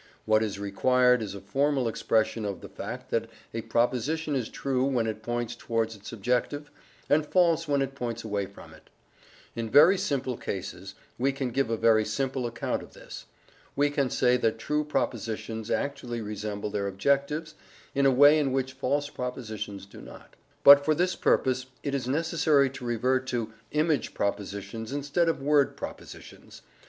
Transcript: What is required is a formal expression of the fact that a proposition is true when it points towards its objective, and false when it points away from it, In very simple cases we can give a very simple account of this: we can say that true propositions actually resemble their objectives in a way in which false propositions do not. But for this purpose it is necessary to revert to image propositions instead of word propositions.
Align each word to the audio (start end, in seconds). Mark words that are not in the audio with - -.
What 0.25 0.41
is 0.41 0.57
required 0.57 1.21
is 1.21 1.35
a 1.35 1.39
formal 1.41 1.87
expression 1.87 2.43
of 2.43 2.61
the 2.61 2.69
fact 2.69 3.11
that 3.11 3.29
a 3.53 3.61
proposition 3.61 4.35
is 4.35 4.49
true 4.49 4.83
when 4.83 5.05
it 5.05 5.21
points 5.21 5.55
towards 5.55 5.95
its 5.95 6.11
objective, 6.11 6.71
and 7.07 7.23
false 7.23 7.67
when 7.67 7.83
it 7.83 7.93
points 7.93 8.23
away 8.23 8.47
from 8.47 8.73
it, 8.73 8.89
In 9.55 9.69
very 9.69 9.99
simple 9.99 10.37
cases 10.37 10.95
we 11.19 11.31
can 11.31 11.51
give 11.51 11.69
a 11.69 11.77
very 11.77 12.03
simple 12.03 12.47
account 12.47 12.81
of 12.81 12.93
this: 12.93 13.27
we 13.75 13.91
can 13.91 14.09
say 14.09 14.37
that 14.37 14.57
true 14.57 14.83
propositions 14.83 15.69
actually 15.69 16.19
resemble 16.19 16.71
their 16.71 16.87
objectives 16.87 17.53
in 17.93 18.07
a 18.07 18.11
way 18.11 18.39
in 18.39 18.51
which 18.51 18.73
false 18.73 19.07
propositions 19.07 19.85
do 19.85 20.01
not. 20.01 20.35
But 20.63 20.83
for 20.83 20.95
this 20.95 21.15
purpose 21.15 21.67
it 21.83 21.93
is 21.93 22.07
necessary 22.07 22.71
to 22.71 22.85
revert 22.85 23.27
to 23.27 23.53
image 23.69 24.15
propositions 24.15 24.91
instead 24.93 25.29
of 25.29 25.43
word 25.43 25.77
propositions. 25.77 26.63